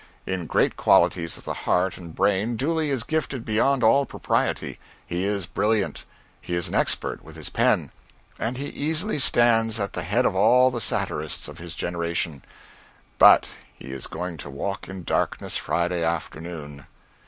[0.25, 4.79] In great qualities of the heart and brain, Dooley is gifted beyond all propriety.
[5.05, 6.05] He is brilliant;
[6.41, 7.91] he is an expert with his pen,
[8.39, 12.43] and he easily stands at the head of all the satirists of this generation
[13.19, 16.87] but he is going to walk in darkness Friday afternoon.